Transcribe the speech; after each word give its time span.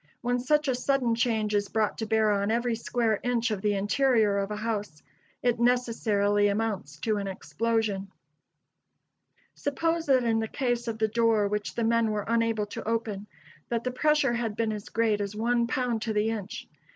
When 0.21 0.39
such 0.39 0.67
a 0.67 0.73
sudden 0.73 1.13
change 1.13 1.53
is 1.53 1.69
brought 1.69 1.99
to 1.99 2.07
bear 2.07 2.31
on 2.31 2.49
every 2.49 2.75
square 2.75 3.19
inch 3.21 3.51
of 3.51 3.61
the 3.61 3.75
interior 3.75 4.39
of 4.39 4.49
a 4.49 4.55
house, 4.55 5.03
it 5.43 5.59
necessarily 5.59 6.47
amounts 6.47 6.97
to 7.01 7.17
an 7.17 7.27
explosion. 7.27 8.11
Suppose 9.53 10.07
that 10.07 10.23
in 10.23 10.39
the 10.39 10.47
case 10.47 10.87
of 10.87 10.97
the 10.97 11.07
door 11.07 11.47
which 11.47 11.75
the 11.75 11.83
men 11.83 12.09
were 12.09 12.25
unable 12.27 12.65
to 12.65 12.83
open, 12.83 13.27
that 13.69 13.83
the 13.83 13.91
pressure 13.91 14.33
had 14.33 14.55
been 14.55 14.71
as 14.73 14.89
great 14.89 15.21
as 15.21 15.35
one 15.35 15.67
pound 15.67 16.01
to 16.01 16.13
the 16.13 16.31
inch. 16.31 16.67